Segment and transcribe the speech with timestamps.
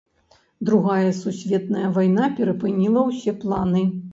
[0.69, 3.89] Другая сусветная вайна перапыніла ўсе планы.